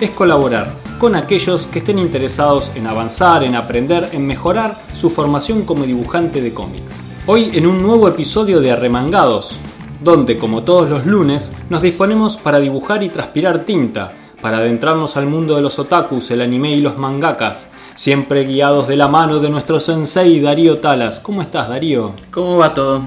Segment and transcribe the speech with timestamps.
[0.00, 5.62] es colaborar con aquellos que estén interesados en avanzar, en aprender, en mejorar su formación
[5.62, 7.02] como dibujante de cómics.
[7.26, 9.56] Hoy en un nuevo episodio de Arremangados,
[10.02, 15.26] donde como todos los lunes nos disponemos para dibujar y transpirar tinta, para adentrarnos al
[15.26, 19.50] mundo de los otakus, el anime y los mangakas, siempre guiados de la mano de
[19.50, 21.20] nuestro sensei Darío Talas.
[21.20, 22.12] ¿Cómo estás Darío?
[22.30, 23.02] ¿Cómo va todo?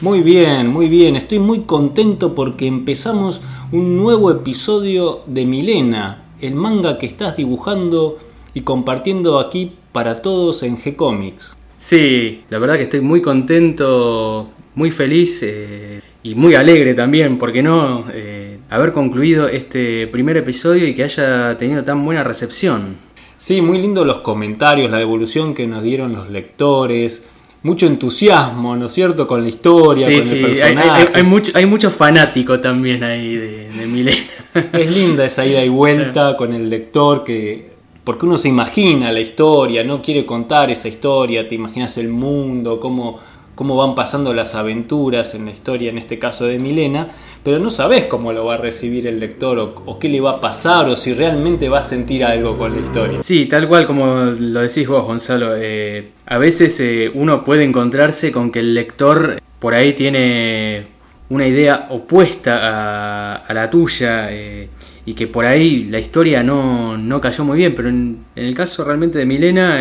[0.00, 3.40] Muy bien, muy bien, estoy muy contento porque empezamos
[3.70, 8.18] un nuevo episodio de Milena, el manga que estás dibujando
[8.54, 11.56] y compartiendo aquí para todos en G-Comics.
[11.76, 17.62] Sí, la verdad que estoy muy contento, muy feliz eh, y muy alegre también, porque
[17.62, 22.96] no, eh, haber concluido este primer episodio y que haya tenido tan buena recepción.
[23.36, 27.26] Sí, muy lindo los comentarios, la devolución que nos dieron los lectores,
[27.64, 30.90] mucho entusiasmo, ¿no es cierto?, con la historia, con el personaje.
[30.90, 34.22] Hay, hay, mucho, hay mucho fanático también ahí de, de Milena.
[34.72, 39.20] Es linda esa ida y vuelta con el lector que porque uno se imagina la
[39.20, 43.18] historia, no quiere contar esa historia, te imaginas el mundo, cómo,
[43.54, 47.08] cómo van pasando las aventuras en la historia, en este caso de Milena,
[47.42, 50.40] pero no sabes cómo lo va a recibir el lector o, qué le va a
[50.40, 53.22] pasar o si realmente va a sentir algo con la historia.
[53.22, 55.54] Sí, tal cual como lo decís vos, Gonzalo.
[55.56, 60.86] Eh, a veces eh, uno puede encontrarse con que el lector por ahí tiene
[61.28, 64.28] una idea opuesta a, a la tuya.
[64.30, 64.68] Eh,
[65.06, 68.84] y que por ahí la historia no, no cayó muy bien, pero en, el caso
[68.84, 69.80] realmente de Milena,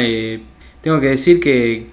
[0.81, 1.87] tengo que decir que,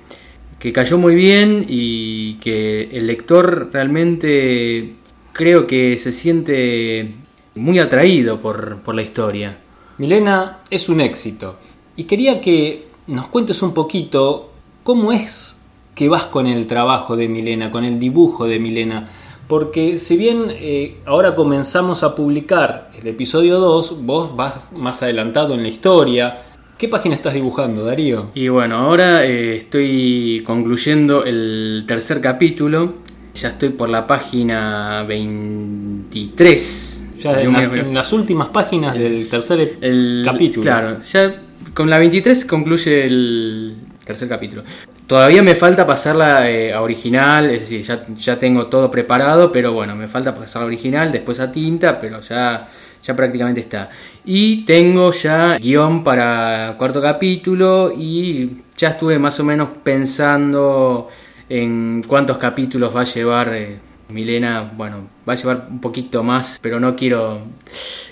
[0.60, 4.92] que, cayó muy bien y que el lector realmente
[5.32, 7.14] creo que se siente
[7.54, 9.58] muy atraído por, por la historia.
[9.98, 11.56] Milena es un éxito
[11.96, 15.62] y quería que nos cuentes un poquito cómo es
[15.94, 19.08] que vas con el trabajo de Milena, con el dibujo de Milena
[19.50, 25.54] porque si bien eh, ahora comenzamos a publicar el episodio 2, vos vas más adelantado
[25.54, 26.42] en la historia.
[26.80, 28.30] ¿Qué página estás dibujando, Darío?
[28.34, 32.94] Y bueno, ahora eh, estoy concluyendo el tercer capítulo.
[33.34, 37.08] Ya estoy por la página 23.
[37.18, 40.62] Ya en las, en las últimas páginas el, del tercer el, capítulo.
[40.62, 41.42] Claro, ya
[41.74, 44.64] con la 23 concluye el tercer capítulo.
[45.06, 49.74] Todavía me falta pasarla eh, a original, es decir, ya, ya, tengo todo preparado, pero
[49.74, 52.68] bueno, me falta pasarla a original, después a tinta, pero ya,
[53.02, 53.90] ya prácticamente está.
[54.24, 61.08] Y tengo ya guion para cuarto capítulo y ya estuve más o menos pensando
[61.48, 63.78] en cuántos capítulos va a llevar eh,
[64.08, 64.70] Milena.
[64.76, 67.40] Bueno, va a llevar un poquito más, pero no quiero,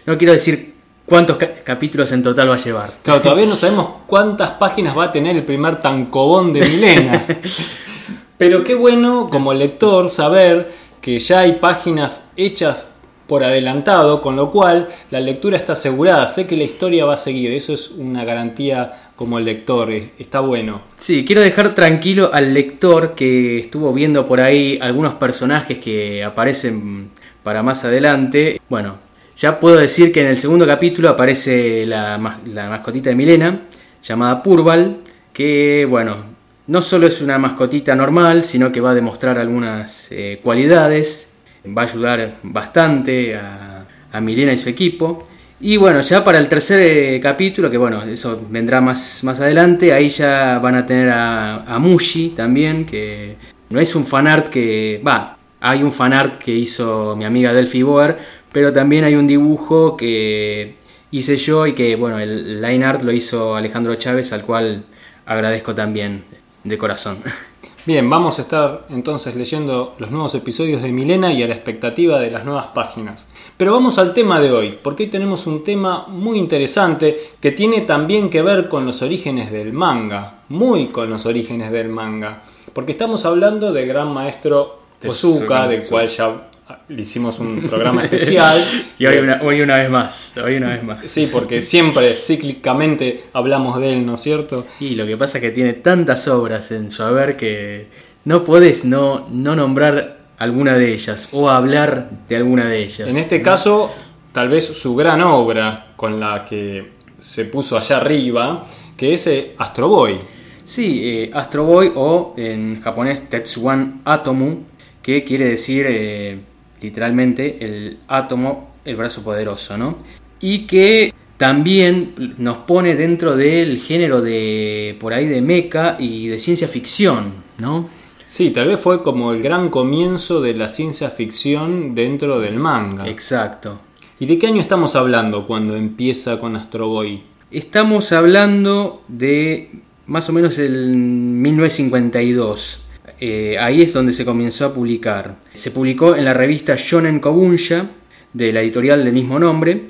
[0.06, 0.75] no quiero decir
[1.05, 2.93] cuántos ca capítulos en total va a llevar.
[3.03, 7.26] Claro, todavía no sabemos cuántas páginas va a tener el primer tancobón de Milena.
[8.38, 10.70] Pero qué bueno como lector saber
[11.00, 12.97] que ya hay páginas hechas
[13.28, 16.27] por adelantado, con lo cual la lectura está asegurada.
[16.27, 20.83] Sé que la historia va a seguir, eso es una garantía como lector, está bueno.
[20.97, 27.11] Sí, quiero dejar tranquilo al lector que estuvo viendo por ahí algunos personajes que aparecen
[27.43, 28.61] para más adelante.
[28.69, 28.97] Bueno,
[29.37, 33.61] ya puedo decir que en el segundo capítulo aparece la, la mascotita de Milena,
[34.03, 34.99] llamada Purval,
[35.33, 36.38] que bueno,
[36.69, 41.82] no solo es una mascotita normal, sino que va a demostrar algunas eh, cualidades, va
[41.82, 45.28] a ayudar bastante a, a, Milena y su equipo.
[45.60, 49.92] Y bueno, ya para el tercer eh, capítulo, que bueno, eso vendrá más, más adelante,
[49.92, 53.36] ahí ya van a tener a, a Mushi también, que
[53.70, 58.19] no es un fanart que, va, hay un fanart que hizo mi amiga Delphi Boer,
[58.52, 60.76] pero también hay un dibujo que
[61.11, 64.84] hice yo y que, bueno, el line art lo hizo Alejandro Chávez, al cual
[65.26, 66.25] agradezco también
[66.64, 67.19] de corazón.
[67.88, 72.20] Bien, vamos a estar entonces leyendo los nuevos episodios de Milena y a la expectativa
[72.20, 73.31] de las nuevas páginas.
[73.56, 77.81] Pero vamos al tema de hoy, porque hoy tenemos un tema muy interesante que tiene
[77.81, 82.43] también que ver con los orígenes del manga, muy con los orígenes del manga,
[82.75, 86.48] porque estamos hablando del gran maestro Ozuka, del cual ya
[86.88, 88.59] le hicimos un programa especial.
[88.99, 91.06] y hoy una, hoy una vez más, hoy una vez más.
[91.06, 94.67] Sí, porque siempre cíclicamente hablamos de él, ¿no es cierto?
[94.81, 97.88] Y lo que pasa es que tiene tantas obras en su haber que
[98.25, 103.09] no puedes no, no nombrar alguna de ellas o hablar de alguna de ellas.
[103.09, 103.91] En este caso
[104.32, 108.64] tal vez su gran obra con la que se puso allá arriba,
[108.97, 110.19] que es eh, Astro Boy.
[110.64, 114.59] Sí, eh, Astro Boy o en japonés Tetsuwan Atomu,
[115.03, 116.38] que quiere decir eh,
[116.80, 119.98] literalmente el átomo, el brazo poderoso, ¿no?
[120.40, 126.38] Y que también nos pone dentro del género de por ahí de mecha y de
[126.38, 127.88] ciencia ficción, ¿no?
[128.26, 133.08] Sí, tal vez fue como el gran comienzo de la ciencia ficción dentro del manga.
[133.08, 133.80] Exacto.
[134.20, 137.22] ¿Y de qué año estamos hablando cuando empieza con Astro Boy?
[137.50, 139.70] Estamos hablando de
[140.06, 142.84] más o menos el 1952.
[143.20, 145.37] Eh, ahí es donde se comenzó a publicar.
[145.55, 147.91] Se publicó en la revista Shonen Kobunsha,
[148.32, 149.87] de la editorial del mismo nombre,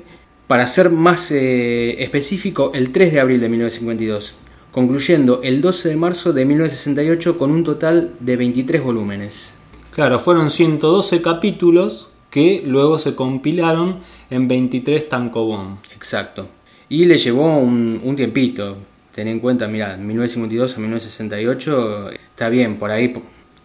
[0.47, 4.35] para ser más eh, específico, el 3 de abril de 1952,
[4.71, 9.55] concluyendo el 12 de marzo de 1968 con un total de 23 volúmenes.
[9.91, 13.99] Claro, fueron 112 capítulos que luego se compilaron
[14.29, 15.79] en 23 tankobon.
[15.95, 16.47] Exacto.
[16.89, 18.77] Y le llevó un, un tiempito.
[19.13, 23.13] Ten en cuenta, mira, 1952 a 1968 está bien, por ahí,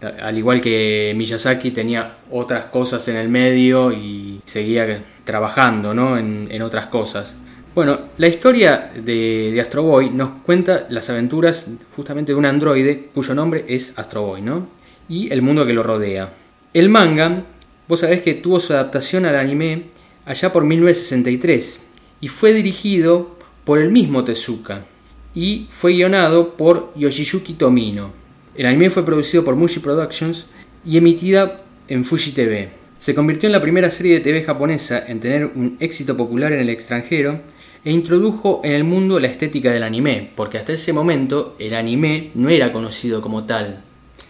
[0.00, 6.18] al igual que Miyazaki tenía otras cosas en el medio y seguía trabajando ¿no?
[6.18, 7.36] en, otras cosas.
[7.74, 13.10] Bueno, la historia de, de, Astro Boy nos cuenta las aventuras justamente de un androide
[13.12, 14.68] cuyo nombre es Astro Boy, ¿no?
[15.08, 16.30] Y el mundo que lo rodea.
[16.72, 17.42] El manga,
[17.88, 19.84] vos sabés que tuvo su adaptación al anime
[20.24, 21.86] allá por 1963
[22.20, 24.84] y fue dirigido por el mismo Tezuka
[25.34, 28.10] y fue guionado por Yoshiyuki Tomino.
[28.54, 30.46] El anime fue producido por Mushi Productions
[30.84, 32.68] y emitida en Fuji TV.
[32.98, 36.60] Se convirtió en la primera serie de TV japonesa en tener un éxito popular en
[36.60, 37.40] el extranjero
[37.84, 42.30] e introdujo en el mundo la estética del anime, porque hasta ese momento el anime
[42.34, 43.82] no era conocido como tal.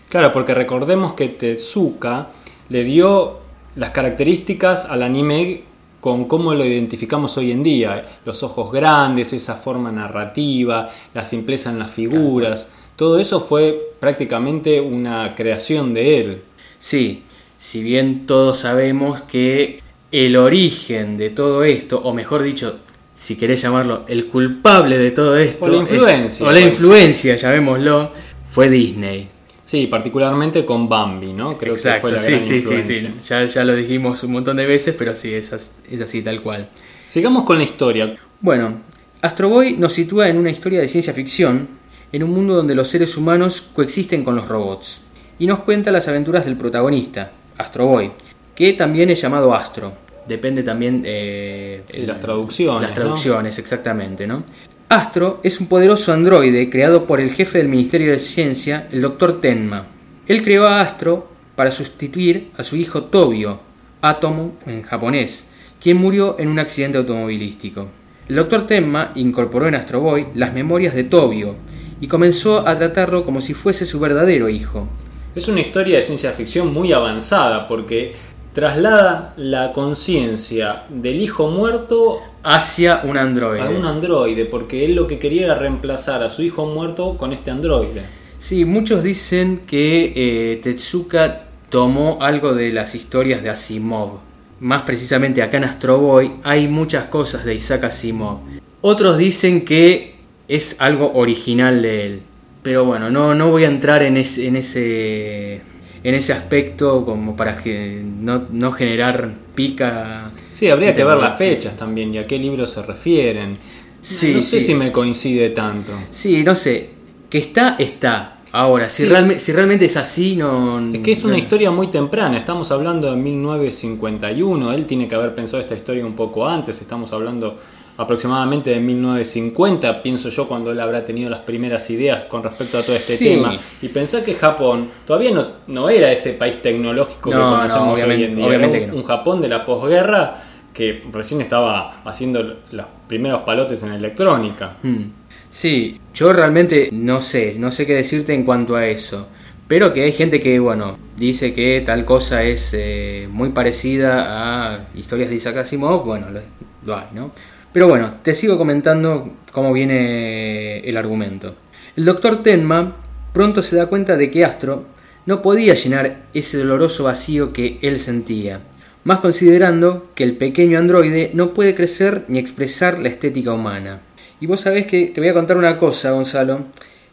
[0.08, 2.30] Claro, porque recordemos que Tezuka
[2.68, 3.40] le dio
[3.76, 5.62] las características al anime
[6.04, 11.70] con cómo lo identificamos hoy en día, los ojos grandes, esa forma narrativa, la simpleza
[11.70, 16.42] en las figuras, todo eso fue prácticamente una creación de él.
[16.78, 17.22] Sí,
[17.56, 19.80] si bien todos sabemos que
[20.12, 22.80] el origen de todo esto, o mejor dicho,
[23.14, 27.36] si querés llamarlo, el culpable de todo esto, o la influencia, es, o la influencia,
[27.36, 28.10] llamémoslo,
[28.50, 29.30] fue Disney.
[29.64, 31.56] Sí, particularmente con Bambi, ¿no?
[31.56, 34.58] Creo Exacto, que fue la sí, sí, sí, sí, ya, ya lo dijimos un montón
[34.58, 35.52] de veces, pero sí, es,
[35.90, 36.68] es así tal cual.
[37.06, 38.14] Sigamos con la historia.
[38.40, 38.80] Bueno,
[39.22, 41.68] Astro Boy nos sitúa en una historia de ciencia ficción,
[42.12, 45.00] en un mundo donde los seres humanos coexisten con los robots,
[45.38, 48.12] y nos cuenta las aventuras del protagonista, Astro Boy,
[48.54, 49.94] que también es llamado Astro.
[50.28, 52.82] Depende también eh, sí, las traducciones.
[52.82, 53.62] Las traducciones, ¿no?
[53.62, 54.44] exactamente, ¿no?
[54.94, 59.40] Astro es un poderoso androide creado por el jefe del Ministerio de Ciencia, el Dr.
[59.40, 59.86] Tenma.
[60.28, 61.26] Él creó a Astro
[61.56, 63.58] para sustituir a su hijo Tobio,
[64.02, 65.50] Atomo en japonés,
[65.80, 67.88] quien murió en un accidente automovilístico.
[68.28, 68.68] El Dr.
[68.68, 71.56] Tenma incorporó en Astro Boy las memorias de Tobio
[72.00, 74.86] y comenzó a tratarlo como si fuese su verdadero hijo.
[75.34, 78.12] Es una historia de ciencia ficción muy avanzada porque
[78.54, 83.62] traslada la conciencia del hijo muerto hacia un androide.
[83.62, 87.32] A un androide, porque él lo que quería era reemplazar a su hijo muerto con
[87.32, 88.02] este androide.
[88.38, 94.20] Sí, muchos dicen que eh, Tetsuka tomó algo de las historias de Asimov.
[94.60, 98.38] Más precisamente acá en Astro Boy hay muchas cosas de Isaac Asimov.
[98.82, 100.14] Otros dicen que
[100.46, 102.22] es algo original de él.
[102.62, 105.62] Pero bueno, no, no voy a entrar en, ese, en ese
[106.04, 110.30] en ese aspecto como para que no, no generar pica.
[110.52, 113.54] Sí, habría que ver las fechas también y a qué libros se refieren.
[114.02, 114.66] Sí, no sé sí.
[114.66, 115.92] si me coincide tanto.
[116.10, 116.90] Sí, no sé.
[117.30, 118.34] Que está, está.
[118.52, 119.08] Ahora, si, sí.
[119.08, 120.78] realme, si realmente es así, no...
[120.94, 125.34] Es que es una historia muy temprana, estamos hablando de 1951, él tiene que haber
[125.34, 127.58] pensado esta historia un poco antes, estamos hablando
[127.96, 132.82] aproximadamente de 1950, pienso yo, cuando él habrá tenido las primeras ideas con respecto a
[132.82, 133.24] todo este Sí.
[133.28, 133.58] tema.
[133.82, 137.88] Y pensar que Japón todavía no, no era ese país tecnológico que No, no, conocemos
[137.88, 138.46] hoy obviamente- en día.
[138.46, 139.02] obviamente Era que un, no.
[139.02, 144.76] un Japón de la posguerra que recién estaba haciendo los primeros palotes en electrónica.
[144.82, 145.04] Hmm.
[145.48, 149.28] Sí, yo realmente no sé, no sé qué decirte en cuanto a eso.
[149.68, 154.26] Pero que hay gente que, bueno, dice que tal cosa es eh, muy parecida
[154.74, 156.40] a historias de Isaac Asimov, bueno, lo,
[156.84, 157.30] lo hay, ¿no?
[157.74, 161.56] Pero bueno, te sigo comentando cómo viene el argumento.
[161.96, 162.98] El doctor Tenma
[163.32, 164.84] pronto se da cuenta de que Astro
[165.26, 168.60] no podía llenar ese doloroso vacío que él sentía,
[169.02, 174.02] más considerando que el pequeño androide no puede crecer ni expresar la estética humana.
[174.38, 176.66] Y vos sabés que te voy a contar una cosa, Gonzalo,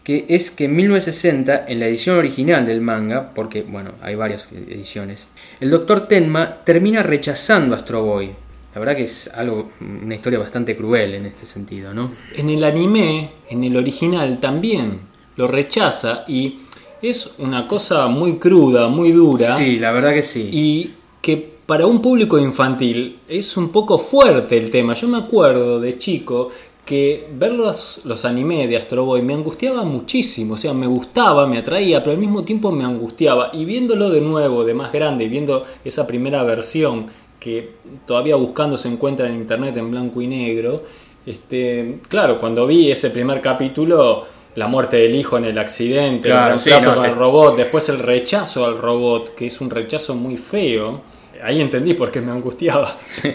[0.04, 4.48] que es que en 1960, en la edición original del manga, porque bueno, hay varias
[4.52, 5.28] ediciones,
[5.60, 6.08] el Dr.
[6.08, 8.36] Tenma termina rechazando a Astro Boy,
[8.74, 12.12] la verdad que es algo, una historia bastante cruel en este sentido, ¿no?
[12.36, 15.00] En el anime, en el original también
[15.36, 16.60] lo rechaza y
[17.02, 19.48] es una cosa muy cruda, muy dura.
[19.56, 20.50] Sí, la verdad que sí.
[20.52, 24.94] Y que para un público infantil es un poco fuerte el tema.
[24.94, 26.50] Yo me acuerdo de chico
[26.86, 31.48] que ver los, los anime de Astro Boy me angustiaba muchísimo, o sea, me gustaba,
[31.48, 33.52] me atraía, pero al mismo tiempo me angustiaba.
[33.54, 37.08] Y viéndolo de nuevo, de más grande, y viendo esa primera versión
[37.42, 37.72] que
[38.06, 40.84] todavía buscando se encuentra en internet en blanco y negro,
[41.26, 46.54] este, claro, cuando vi ese primer capítulo, la muerte del hijo en el accidente, Claro,
[46.54, 50.38] el sí, no, al robot, después el rechazo al robot, que es un rechazo muy
[50.38, 51.02] feo.
[51.44, 52.98] Ahí entendí por qué me angustiaba.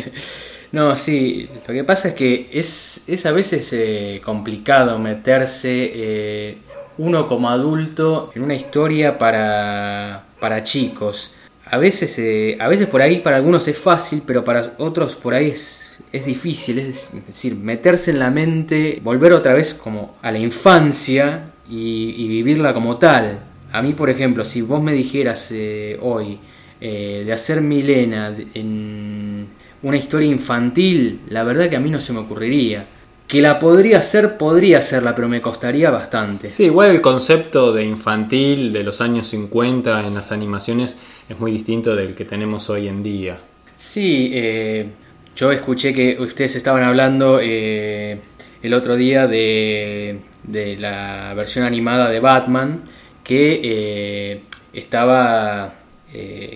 [0.72, 6.58] No, sí, lo que pasa es que es, es a veces eh, complicado meterse eh,
[6.98, 11.32] uno como adulto en una historia para, para chicos.
[11.68, 15.35] A veces, eh, a veces por ahí para algunos es fácil, pero para otros por
[15.35, 16.78] ahí es, es difícil.
[16.78, 22.73] Es decir, meterse en la mente, volver otra vez como a la infancia y, vivirla
[22.73, 23.40] como tal.
[23.73, 26.38] A mí, por ejemplo, si vos me dijeras eh, hoy
[26.80, 29.46] eh, de hacer Milena en
[29.82, 32.87] una historia infantil, la verdad que a mí no se me ocurriría.
[33.26, 36.52] Que la podría hacer, podría hacerla, pero me costaría bastante.
[36.52, 40.96] Sí, igual el concepto de infantil de los años 50 en las animaciones
[41.28, 43.38] es muy distinto del que tenemos hoy en día.
[43.76, 44.88] Sí, eh,
[45.35, 48.21] yo escuché que ustedes estaban hablando eh,
[48.62, 52.83] el otro día de, de la versión animada de Batman
[53.23, 54.42] que eh,
[54.73, 55.75] estaba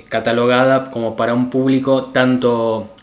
[0.08, 2.94] catalogada como para un público tanto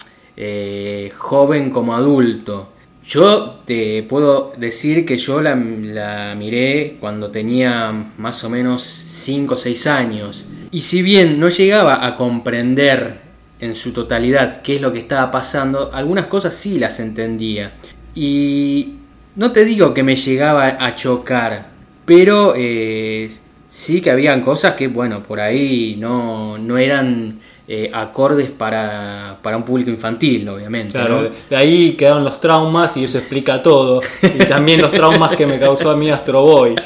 [1.15, 2.69] joven como adulto.
[3.07, 9.53] Yo te puedo decir que yo la, la miré cuando tenía más o menos 5
[9.53, 10.45] o 6 años.
[10.71, 13.21] Y si bien no llegaba a comprender
[13.61, 17.75] en su totalidad qué es lo que estaba pasando, algunas cosas sí las entendía.
[18.13, 18.95] Y
[19.37, 21.67] no te digo que me llegaba a chocar,
[22.05, 23.31] pero eh,
[23.69, 29.57] sí que habían cosas que, bueno, por ahí no, no eran eh, acordes para, para
[29.57, 30.93] un público infantil, obviamente.
[30.93, 31.29] Claro, ¿no?
[31.49, 34.01] de ahí quedaron los traumas y eso explica todo.
[34.23, 36.75] Y también los traumas que me causó a mí Astro Boy.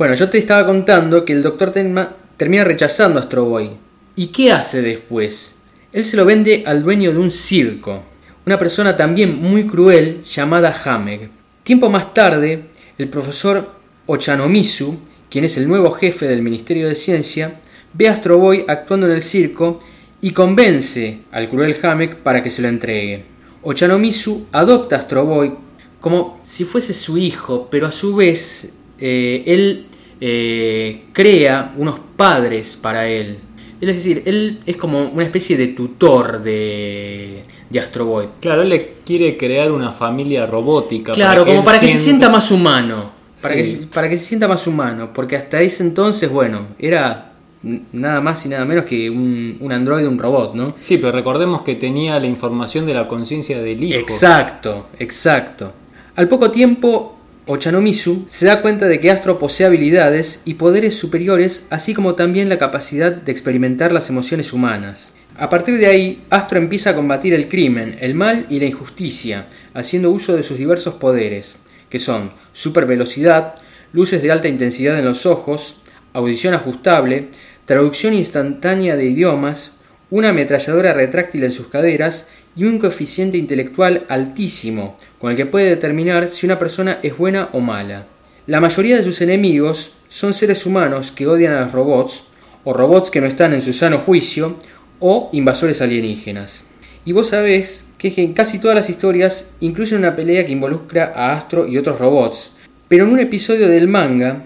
[0.00, 3.72] Bueno, yo te estaba contando que el doctor Tenma termina rechazando a Astro Boy.
[4.16, 5.58] ¿Y qué hace después?
[5.92, 8.02] Él se lo vende al dueño de un circo,
[8.46, 11.28] una persona también muy cruel llamada Hamek.
[11.64, 12.64] Tiempo más tarde,
[12.96, 13.72] el profesor
[14.06, 14.96] Ochanomizu,
[15.28, 17.60] quien es el nuevo jefe del Ministerio de Ciencia,
[17.92, 19.78] ve a Astro Boy actuando en el circo
[20.20, 23.24] y convence al cruel Hamek para que se lo entregue.
[23.62, 25.52] Ochanomizu adopta a Astro Boy
[26.00, 29.86] como si fuese su hijo, pero a su vez eh, él
[30.20, 33.38] eh, crea unos padres para él.
[33.80, 38.28] Es decir, él es como una especie de tutor de, de Astro Boy.
[38.40, 41.12] Claro, él le quiere crear una familia robótica.
[41.12, 43.10] Claro, como él para que se sienta- más humano.
[43.40, 43.88] Para, que, Sí.
[43.92, 45.12] para que se sienta más humano.
[45.14, 47.29] Porque hasta ese entonces, bueno, era
[47.62, 50.74] nada más y nada menos que un, un androide, un robot, ¿no?
[50.80, 53.98] Sí, pero recordemos que tenía la información de la conciencia del hijo.
[53.98, 55.72] Exacto, exacto.
[56.16, 61.66] Al poco tiempo, Ochanomizu se da cuenta de que Astro posee habilidades y poderes superiores,
[61.70, 65.14] así como también la capacidad de experimentar las emociones humanas.
[65.36, 69.46] A partir de ahí, Astro empieza a combatir el crimen, el mal y la injusticia,
[69.74, 71.56] haciendo uso de sus diversos poderes,
[71.88, 73.54] que son supervelocidad,
[73.92, 75.76] luces de alta intensidad en los ojos,
[76.12, 77.28] audición ajustable,
[77.70, 79.76] traducción instantánea de idiomas,
[80.10, 85.68] una ametralladora retráctil en sus caderas y un coeficiente intelectual altísimo, con el que puede
[85.68, 88.06] determinar si una persona es buena o mala.
[88.48, 92.24] La mayoría de sus enemigos son seres humanos que odian a los robots,
[92.64, 94.56] o robots que no están en su sano juicio,
[94.98, 96.66] o invasores alienígenas.
[97.04, 101.34] Y vos sabés que en casi todas las historias incluyen una pelea que involucra a
[101.34, 102.50] Astro y otros robots,
[102.88, 104.42] pero en un episodio del manga,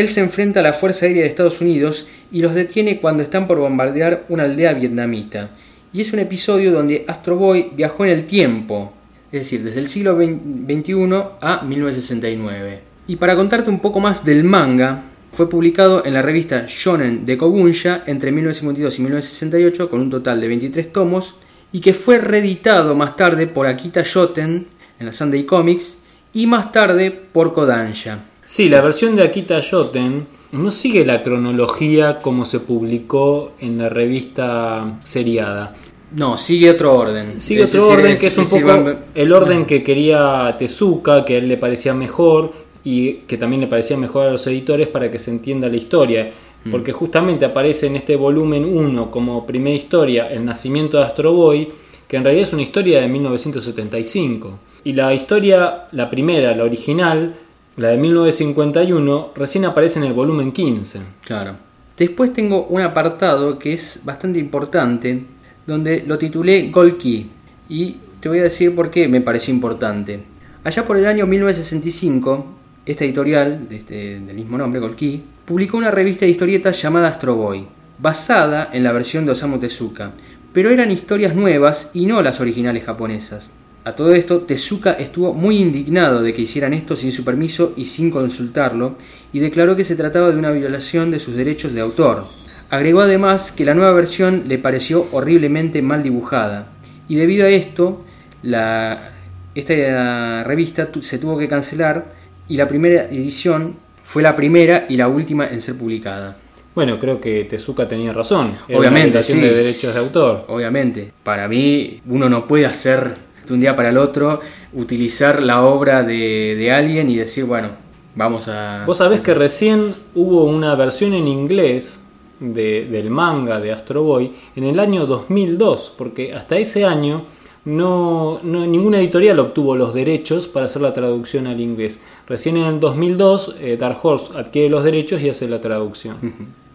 [0.00, 3.46] él se enfrenta a la Fuerza Aérea de Estados Unidos y los detiene cuando están
[3.46, 5.50] por bombardear una aldea vietnamita.
[5.92, 8.92] Y es un episodio donde Astro Boy viajó en el tiempo,
[9.32, 12.80] es decir, desde el siglo XXI a 1969.
[13.06, 17.38] Y para contarte un poco más del manga, fue publicado en la revista Shonen de
[17.38, 21.34] Kobunsha entre 1952 y 1968 con un total de 23 tomos
[21.70, 24.66] y que fue reeditado más tarde por Akita Shoten
[24.98, 25.98] en la Sunday Comics
[26.32, 28.18] y más tarde por Kodansha.
[28.50, 33.90] Sí, la versión de Akita Shoten no sigue la cronología como se publicó en la
[33.90, 35.74] revista seriada.
[36.16, 37.42] No, sigue otro orden.
[37.42, 40.56] Sigue Es otro decir, orden es- que es un poco van- el orden que quería
[40.58, 42.52] Tezuka, que a él le parecía mejor
[42.82, 46.30] y que también le parecía mejor a los editores para que se entienda la historia.
[46.64, 46.70] Mm.
[46.70, 51.68] Porque justamente aparece en este volumen 1 como primera historia el nacimiento de Astro Boy,
[52.08, 54.58] que en realidad es una historia de 1975.
[54.84, 57.34] Y la historia, la primera, la original,
[57.78, 61.00] la de 1951, recién aparece en el volumen 15.
[61.24, 61.54] Claro.
[61.96, 65.24] Después tengo un apartado que es bastante importante,
[65.64, 67.30] donde lo titulé Gold Key.
[67.68, 70.20] Y te voy a decir por qué me pareció importante.
[70.64, 72.46] Allá por el año 1965,
[72.84, 77.36] esta editorial, este, del mismo nombre, Gold Key, publicó una revista de historietas llamada Astro
[77.36, 77.64] Boy,
[77.98, 80.12] basada en la versión de Osamu Tezuka,
[80.52, 83.50] pero eran historias nuevas y no las originales japonesas.
[83.88, 87.86] A todo esto, Tezuka estuvo muy indignado de que hicieran esto sin su permiso y
[87.86, 88.96] sin consultarlo,
[89.32, 92.26] y declaró que se trataba de una violación de sus derechos de autor.
[92.68, 96.68] Agregó además que la nueva versión le pareció horriblemente mal dibujada,
[97.08, 98.04] y debido a esto,
[98.42, 99.12] la,
[99.54, 102.12] esta revista se tuvo que cancelar
[102.46, 106.36] y la primera edición fue la primera y la última en ser publicada.
[106.74, 108.58] Bueno, creo que Tezuka tenía razón.
[108.68, 109.40] obviamente, sí.
[109.40, 110.44] de derechos de autor.
[110.48, 111.10] Obviamente.
[111.24, 114.40] Para mí, uno no puede hacer de un día para el otro
[114.74, 117.70] utilizar la obra de, alguien y decir, bueno,
[118.14, 118.84] vamos a.
[118.86, 122.04] Vos sabés que recién hubo una versión en inglés
[122.40, 127.24] del manga de Astro Boy en el año 2002, porque hasta ese año
[127.64, 132.00] no, ninguna editorial obtuvo los derechos para hacer la traducción al inglés.
[132.26, 136.16] Recién en el 2002 eh, Dark Horse adquiere los derechos y hace la traducción.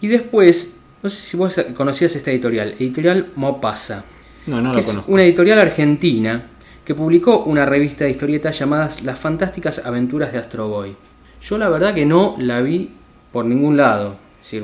[0.01, 4.03] Y después, no sé si vos conocías esta editorial, editorial Mopasa.
[4.45, 6.49] No, no la es Una editorial argentina
[6.85, 10.95] que publicó una revista de historietas llamada Las Fantásticas Aventuras de Astro Boy.
[11.41, 12.91] Yo la verdad que no la vi
[13.31, 14.17] por ningún lado.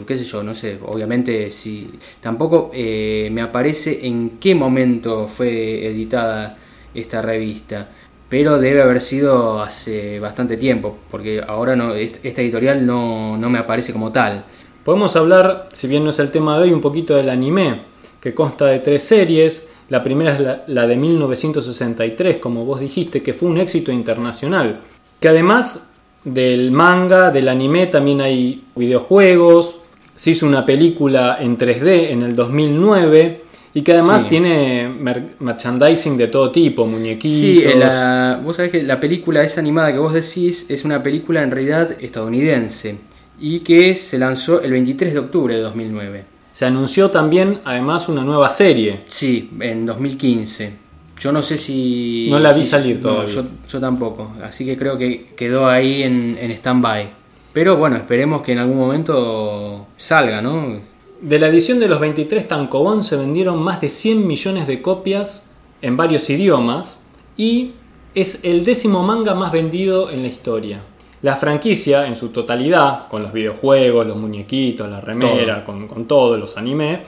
[0.05, 5.87] Qué sé yo, no sé, obviamente si tampoco eh, me aparece en qué momento fue
[5.87, 6.57] editada
[6.93, 7.87] esta revista,
[8.27, 13.57] pero debe haber sido hace bastante tiempo, porque ahora no, esta editorial no, no me
[13.57, 14.43] aparece como tal.
[14.83, 17.83] Podemos hablar, si bien no es el tema de hoy, un poquito del anime,
[18.19, 19.68] que consta de tres series.
[19.89, 24.79] La primera es la, de 1963, como vos dijiste, que fue un éxito internacional.
[25.19, 25.89] Que además
[26.23, 29.79] del manga, del anime, también hay videojuegos.
[30.15, 33.41] Se hizo una película en 3D en el 2009
[33.73, 34.89] y que además tiene
[35.39, 37.39] merchandising de todo tipo, muñequitos.
[37.39, 41.41] Sí, la, vos sabés que la película esa animada que vos decís es una película
[41.43, 42.97] en realidad estadounidense
[43.39, 46.38] y que se lanzó el 23 de octubre de 2009.
[46.53, 49.01] Se anunció también, además, una nueva serie.
[49.07, 50.73] Sí, en 2015.
[51.19, 52.27] Yo no sé si...
[52.29, 53.43] No la vi salir todavía.
[53.67, 54.33] yo, tampoco.
[54.43, 57.09] Así que creo que quedó ahí en, en stand-by.
[57.53, 60.79] Pero bueno, esperemos que en algún momento salga, ¿no?
[61.21, 65.49] De la edición de los 23 Tankobon se vendieron más de 100 millones de copias
[65.81, 67.03] en varios idiomas
[67.35, 67.73] y
[68.15, 70.81] es el décimo manga más vendido en la historia.
[71.21, 76.37] La franquicia en su totalidad, con los videojuegos, los muñequitos, la remera, Con, con, todo,
[76.37, 77.01] los anime,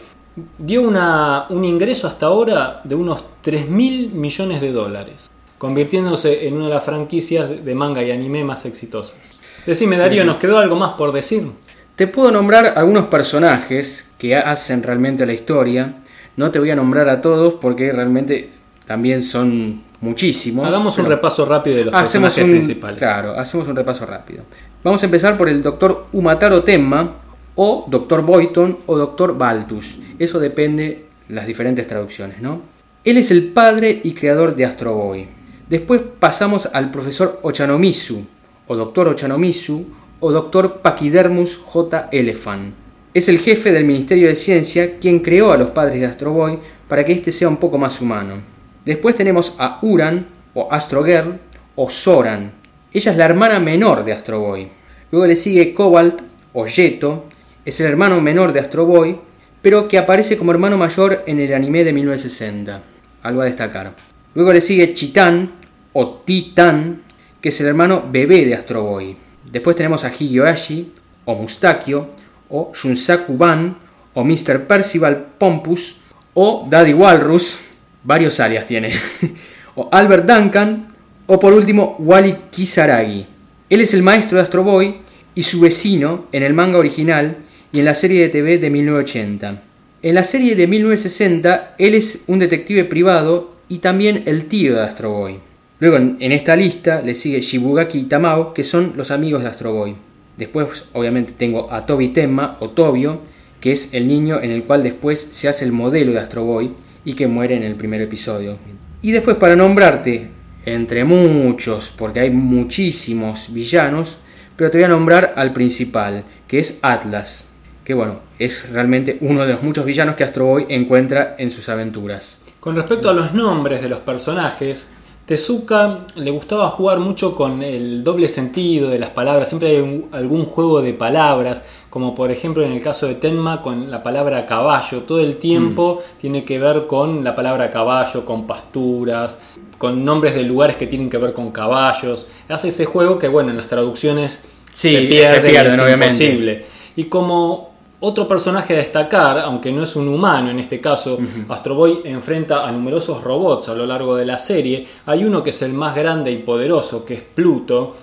[0.58, 6.56] dio una, un ingreso hasta ahora de unos 3 mil millones de dólares, convirtiéndose en
[6.56, 9.17] una de las franquicias de manga y anime más exitosas.
[9.65, 11.47] Decime, Darío, ¿nos quedó algo más por decir?
[11.95, 15.95] Te puedo nombrar algunos personajes que hacen realmente la historia.
[16.36, 18.50] No te voy a nombrar a todos porque realmente
[18.92, 20.68] también son muchísimos.
[20.68, 23.00] Hagamos un repaso rápido de los personajes principales.
[23.00, 24.44] Claro, hacemos un repaso rápido.
[24.84, 27.16] Vamos a empezar por el doctor Umataro Tenma,
[27.56, 29.98] o doctor Boyton, o doctor Baltus.
[30.20, 32.64] Eso depende las diferentes traducciones, ¿no?
[33.06, 35.26] Él es el padre y creador de Astro Boy.
[35.70, 38.26] Después pasamos al profesor Ochanomisu,
[38.68, 39.86] o doctor Ochanomisu,
[40.20, 42.10] o doctor Pachydermus J.
[42.12, 42.74] Elephant.
[43.14, 46.60] Es el jefe del Ministerio de Ciencia quien creó a los padres de Astro Boy
[46.90, 48.51] para que éste sea un poco más humano.
[48.86, 51.39] Después tenemos a Uran, o Astro Girl,
[51.76, 52.52] o Soran.
[52.91, 54.70] Ella es la hermana menor de Astro Boy.
[55.12, 56.22] Luego le sigue Cobalt,
[56.54, 57.26] o Yeto,
[57.63, 59.17] es el hermano menor de Astro Boy,
[59.62, 62.82] pero que aparece como hermano mayor en el anime de 1960.
[63.22, 63.94] Algo a destacar.
[64.34, 65.52] Luego le sigue Chitán,
[65.94, 67.04] o Titan,
[67.39, 69.15] que es el hermano bebé de Astro Boy.
[69.52, 70.94] Después tenemos a Hiyoashi,
[71.26, 72.10] o Mustakio,
[72.50, 73.78] o Shunsaku Ban,
[74.13, 74.65] o Mr.
[74.65, 75.98] Percival Pompus,
[76.34, 77.60] o Daddy Walrus,
[78.04, 78.92] varios alias tiene,
[79.76, 80.88] o Albert Duncan,
[81.28, 83.26] o por último Wally Kisaragi.
[83.70, 84.98] Él es el maestro de Astro Boy
[85.34, 87.38] y su vecino en el manga original
[87.72, 89.64] y en la serie de TV de 1980.
[90.04, 94.82] En la serie de 1960, él es un detective privado y también el tío de
[94.82, 95.40] Astro Boy.
[95.80, 99.74] Luego en, esta lista le sigue Shibugaki y Tamao, que son los amigos de Astro
[99.74, 99.96] Boy.
[100.38, 103.22] Después, obviamente, tengo a Tobi Tenma o Tobio,
[103.60, 106.72] que es el niño en el cual después se hace el modelo de Astro Boy
[107.04, 108.58] y que muere en el primer episodio.
[109.02, 110.30] Y después para nombrarte,
[110.66, 114.18] entre muchos, porque hay muchísimos villanos,
[114.56, 117.52] pero te voy a nombrar al principal, que es Atlas,
[117.84, 121.68] que bueno, es realmente uno de los muchos villanos que Astro Boy encuentra en sus
[121.70, 122.42] aventuras.
[122.60, 124.92] Con respecto a los nombres de los personajes,
[125.36, 130.10] Tezuka le gustaba jugar mucho con el doble sentido de las palabras, siempre hay un-
[130.12, 134.46] algún juego de palabras, como por ejemplo en el caso de Tenma con la palabra
[134.46, 139.39] caballo, todo el tiempo tiene que ver con la palabra caballo, con pasturas,
[139.78, 143.52] con nombres de lugares que tienen que ver con caballos, hace ese juego que bueno,
[143.52, 146.24] en las traducciones Sí, se se pierde, pierden, es obviamente.
[146.26, 146.65] imposible.
[146.98, 147.71] Y como
[148.02, 151.18] otro personaje a destacar, aunque no es un humano en este caso,
[151.50, 154.86] Astro Boy enfrenta a numerosos robots a lo largo de la serie.
[155.06, 157.96] Hay uno que es el más grande y poderoso, que es Pluto,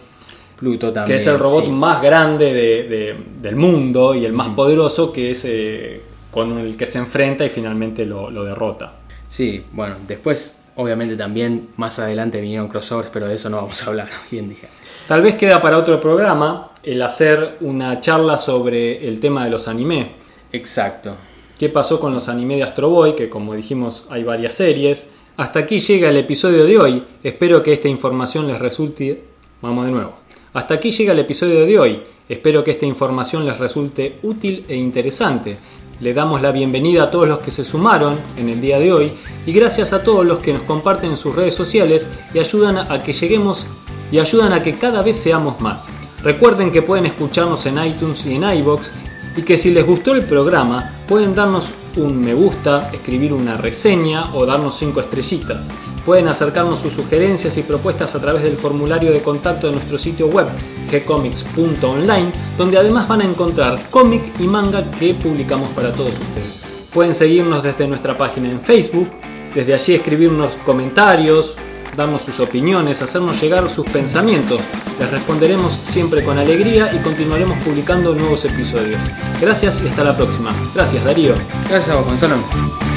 [0.56, 1.16] Pluto también.
[1.18, 1.70] que es el robot sí.
[1.70, 6.76] más grande de- de- del mundo y el más poderoso, que es eh, con el
[6.76, 8.92] que se enfrenta y finalmente lo, lo derrota.
[9.28, 13.87] Sí, bueno, después, obviamente también más adelante vinieron crossovers, pero de eso no vamos a
[13.90, 14.68] hablar hoy en día.
[15.06, 19.68] Tal vez queda para otro programa el hacer una charla sobre el tema de los
[19.68, 20.12] anime.
[20.53, 21.16] Exacto.
[21.59, 25.07] qué pasó con los anime de Astro Boy, que como dijimos hay varias series.
[25.37, 27.05] Hasta aquí llega el episodio de hoy.
[27.22, 29.22] Espero que esta información les resulte...
[29.61, 30.14] Vamos de nuevo.
[30.55, 32.01] Hasta aquí llega el episodio de hoy.
[32.27, 35.59] Espero que esta información les resulte útil e interesante.
[36.01, 39.12] Le damos la bienvenida a todos los que se sumaron en el día de hoy
[39.44, 43.03] y gracias a todos los que nos comparten en sus redes sociales y ayudan a
[43.03, 43.66] que lleguemos
[44.11, 45.97] y ayudan a que cada vez seamos más.
[46.22, 48.90] Recuerden que pueden escucharnos en iTunes y en iBox
[49.37, 54.35] y que si les gustó el programa pueden darnos un me gusta, escribir una reseña
[54.35, 55.66] o darnos 5 estrellitas.
[56.04, 60.26] Pueden acercarnos sus sugerencias y propuestas a través del formulario de contacto de nuestro sitio
[60.28, 60.48] web
[60.90, 66.64] gcomics.online donde además van a encontrar cómic y manga que publicamos para todos ustedes.
[66.92, 69.11] Pueden seguirnos desde nuestra página en Facebook,
[69.54, 71.57] desde allí escribirnos comentarios,
[71.98, 74.61] darnos sus opiniones, hacernos llegar sus pensamientos.
[75.00, 79.00] Les responderemos siempre con alegría y continuaremos publicando nuevos episodios.
[79.40, 80.54] Gracias y hasta la próxima.
[80.74, 81.34] Gracias Darío.
[81.68, 82.88] Gracias a Gonzalo.